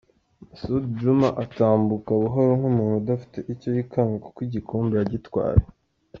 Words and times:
Masud 0.49 0.83
Djuma 0.95 1.29
atambuka 1.43 2.11
buhoro 2.21 2.51
nk'umuntu 2.59 2.97
udafite 3.01 3.37
icyo 3.53 3.69
yikanga 3.75 4.15
kuko 4.25 4.39
igikombe 4.47 4.93
yagitwaye. 4.97 5.61